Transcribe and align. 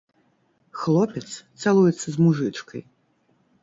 Хлопец 0.85 1.25
цалуецца 1.61 2.07
з 2.19 2.19
мужычкай! 2.27 2.81